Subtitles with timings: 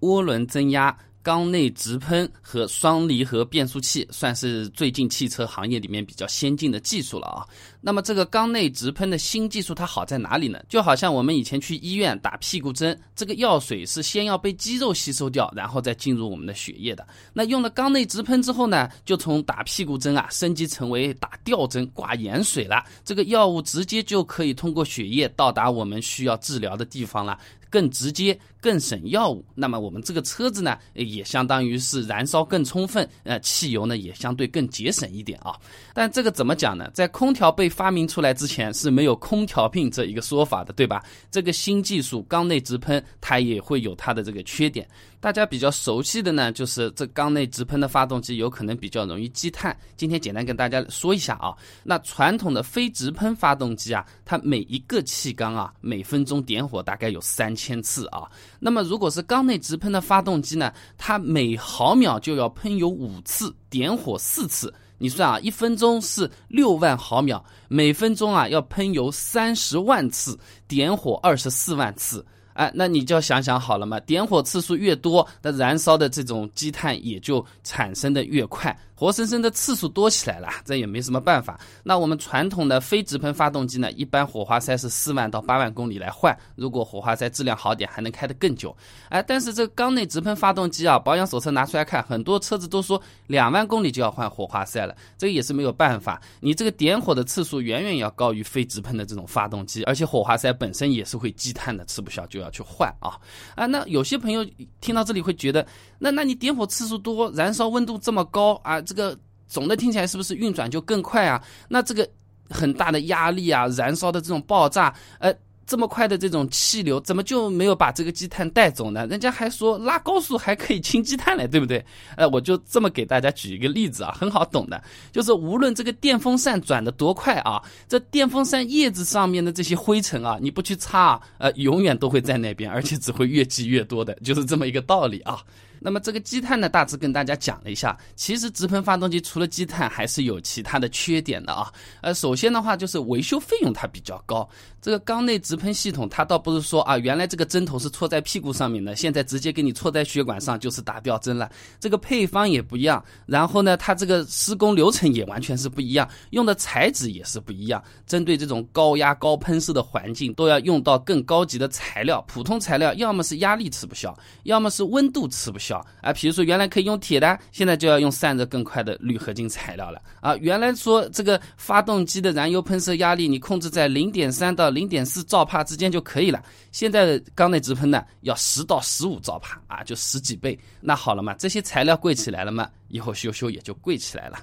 [0.00, 0.96] 涡轮增压。
[1.20, 7.44] 缸内直喷和双离合变速器算是最近汽车行业里面比较先进的技术了啊。
[7.82, 10.58] 那么这个缸内直喷的新技术它好在哪里呢？
[10.70, 17.06] 就好像我们以前去医院打屁股针，这个药水是先要被肌肉吸收掉，然后再进入我们的血液的。
[17.34, 22.82] 那用了缸内直喷之后呢，就从打屁股针啊升级成为打吊针挂盐水了。
[23.04, 27.38] 这个药物直接就可以通过血液到达我们需要治疗的地方了。
[27.70, 35.56] 更直接、更省药物，那么我们这个车子呢，也相当于是燃烧更充分，呃，汽油呢也相对更节省一点啊。
[35.94, 36.90] 但这个怎么讲呢？
[36.92, 41.04] 在空调被发明出来之前是没有空调病这一个说法的，对吧？
[41.30, 44.88] 这个新技术缸内直喷，它也会有它的这个缺点。
[45.20, 49.76] 大家比较熟悉的呢，就是这缸内直喷的发动机有可能比较容易积碳。
[49.96, 58.30] 今天简单跟大家说一下啊，那传统的非直喷发动机啊，它每一个气缸啊，每分钟点火大概有三千次啊。
[58.58, 64.72] 那么如果是缸内直喷的发动机呢，它每毫秒就要喷油五次，点火四次。
[65.00, 72.26] 你算啊，一分钟是六万毫秒，每分钟啊要喷油三十万次，点火二十四万次。
[72.54, 78.76] 哎，那你就要想想好了嘛，点火次数越多，那燃烧的这种积碳也就产生的越快。
[78.98, 81.56] 活生生的次数多起来了，这也没什么办法。
[81.84, 86.36] 那我们传统的非直喷发动机呢，一般火花塞是四万到八万公里来换。
[86.56, 88.76] 如果火花塞质量好点，还能开得更久。
[89.08, 94.92] 哎，但是这个缸内直喷发动机啊，保养手册拿出来看，很多车子都说两万公里就要换火花塞了。
[95.16, 103.14] 这个也是没有办法，你这个点火的次数远远要高于非直喷的这种发动机，而且火花塞本身也是会积碳的，吃不消就要去换啊。
[103.54, 104.44] 啊，那有些朋友
[104.80, 105.64] 听到这里会觉得，
[106.00, 108.80] 那那你点火次数多，燃烧温度这么高啊？
[108.88, 109.14] 这个
[109.46, 111.42] 总的听起来是不是运转就更快啊？
[111.68, 112.08] 那这个
[112.48, 115.30] 很大的压力啊，燃烧的这种爆炸，呃。
[115.68, 119.06] 这么快的这种气流，怎么就没有把这个积碳带走呢？
[119.06, 121.84] 人家还说拉高速还可以清积碳嘞，对不对？
[122.16, 135.44] 呃，我就这么给大家举一个例子啊，很好懂的，就是无论这个电风扇转的多快啊，这电风扇叶子上面的这些灰尘啊，你不去擦，呃，永远都会在那边，而且只会越积越多的，就是这么一个道理啊。
[135.80, 137.96] 那么这个积碳呢，大致跟大家讲了一下。
[138.16, 141.72] 其实直喷发动机除了积碳，还是有其他的缺点的啊。
[142.00, 144.48] 呃，首先的话就是维修费用它比较高。
[144.80, 151.50] 这个缸内直喷系统，它倒不是说啊，原来这个针头是戳在屁股上面的，现在直接给你戳在血管上就是打吊针了。
[151.80, 157.82] 这个配方也不一样，然后呢，它这个施工流程也完全是不一样，用的材质也是不一样。
[158.06, 162.24] 针对这种高压高喷式的环境，都要用到更高级的材料。
[162.28, 165.67] 普通材料要么是压力吃不消，要么是温度吃不消。
[165.68, 170.34] 小啊，比如说原来可以用铁的，现在就要用散热更快的铝合金材料了啊。
[170.36, 176.42] 原来说这个发动机的燃油喷射压力你控制在零点三到零点四兆帕之间就可以了，
[176.72, 180.58] 现在缸内直喷呢要十到十五兆帕啊，就十几倍。
[180.80, 184.38] 那好了嘛，这些材料贵起来了嘛，以后修修也就贵起来了。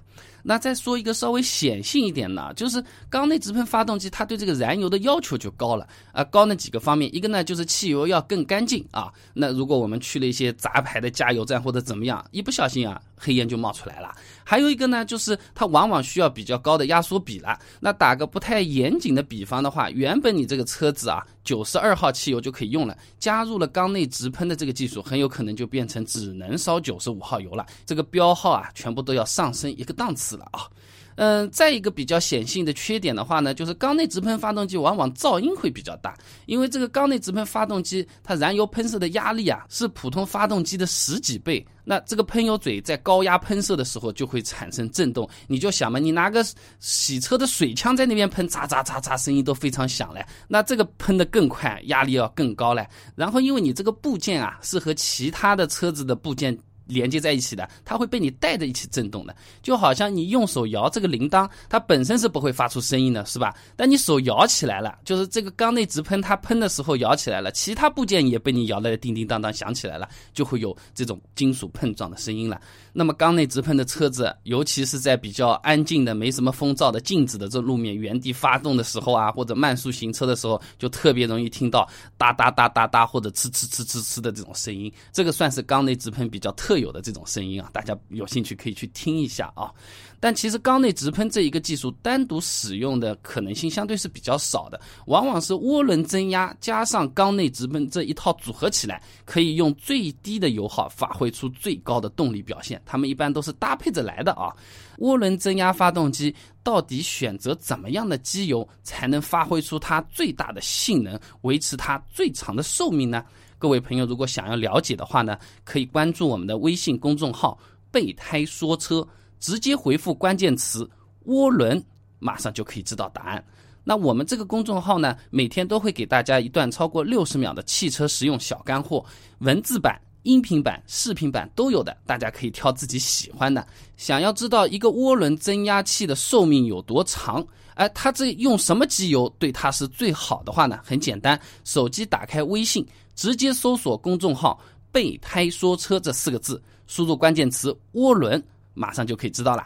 [0.48, 9.12] 那再说一个稍微显性一点的，就是缸内直喷发动机，它对这个燃油的要求就高了啊，高那几个方面，一个呢就是汽油要更干净啊。
[9.34, 13.02] 那如果我们去了一些杂牌的加油站或者怎么样，一不小心啊。
[13.16, 14.14] 黑烟就冒出来了。
[14.44, 17.58] 还有一个呢，就是它往往需要比较高的压缩比了。
[17.80, 27.66] 那打个不太严谨的比方的话，原本你这个车子啊，九十二号汽油就可以用了，加入了缸内直喷的这个技术，很有可能就变成只能烧九十五号油了。
[27.86, 30.68] 这个标号啊，全部都要上升一个档次了啊。
[31.16, 46.46] 嗯，再一个比较显性的缺点的话呢，就是缸内直喷发动机往往噪音会比较大，因为这个缸内直喷发动机它燃油喷射的压力啊是普通发动机的十几倍，那这个喷油嘴在高压喷射的时候就会产生震动，你就想嘛，你拿个
[46.80, 56.58] 洗车的水枪在那边喷，喳喳喳喳，声音都非常响嘞，那这个喷的更快，压力要更高嘞，然后因为你这个部件啊是和其他的车子的部件。
[56.86, 63.54] 连接在一起的，它会被你带着一起震动的，就好像你用手摇这个铃铛，它本身是不会发出声音的，是吧？
[63.76, 72.60] 但你手摇起来了，就是这个缸内直喷，它喷的时候摇起来了，其他部件也被你摇的叮叮当当响起来了，就会有这种金属碰撞的声音了。
[72.94, 81.88] 那么缸内直喷的车子，尤其是在比较安静的、没什么风噪的静止的这路面原地发动的时候啊，或者慢速行车的时候，就特别容易听到
[82.18, 84.92] 哒哒哒哒哒或者呲呲呲呲呲的这种声音。
[85.12, 89.72] 这个算是缸内直喷比较特特有的这种声音啊，大家有兴趣可以去听一下啊。
[90.20, 102.82] 但其实缸内直喷这一个技术单独使用的可能性相对是比较少的，往往是涡轮增压加上缸内直喷这一套组合起来，可以用最低的油耗发挥出最高的动力表现。
[102.86, 104.54] 它们一般都是搭配着来的啊。
[104.98, 106.34] 涡轮增压发动机
[106.66, 113.24] 到底选择怎么样的机油才能发挥出它最大的性能，维持它最长的寿命呢？
[113.60, 117.56] 各位朋友如果想要了解的话呢，可以关注我们的微信公众号
[117.92, 119.08] “备胎说车”，
[119.40, 120.90] 直接回复关键词
[121.28, 121.82] “涡轮”，
[122.18, 123.46] 马上就可以知道答案。
[123.84, 129.06] 那我们这个公众号呢，每天都会给大家一段超过六十秒的汽车实用小干货，
[129.38, 133.66] 文字版、音频版、视频版都有的，大家可以挑自己喜欢的。
[133.96, 137.46] 想要知道一个涡轮增压器的寿命有多长，
[137.76, 140.80] 哎，它这用什么机油对它是最好的话呢？
[140.84, 142.86] 很简单，手机打开微信，
[143.16, 144.60] 直接搜索公众号
[144.92, 148.44] “备胎说车”这四个字，输入关键词“涡轮”，
[148.74, 149.66] 马上就可以知道了。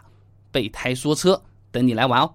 [0.52, 1.42] 备胎说车，
[1.72, 2.34] 等你来玩哦。